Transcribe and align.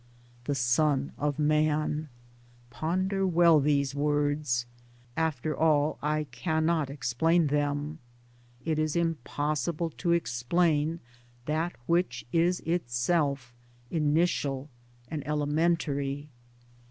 The 0.45 0.55
Son 0.55 1.11
of 1.19 1.37
Man— 1.37 2.09
Ponder 2.71 3.27
well 3.27 3.59
these 3.59 3.93
words. 3.93 4.65
After 5.15 5.55
all 5.55 5.99
I 6.01 6.23
cannot 6.31 6.89
explain 6.89 7.45
them: 7.45 7.99
it 8.65 8.79
is 8.79 8.95
impossible 8.95 9.91
to 9.91 10.11
explain 10.13 11.01
that 11.45 11.75
which 11.85 12.25
is 12.33 12.61
itself 12.61 13.53
initial 13.91 14.71
and 15.11 15.21
elementary. 15.27 16.29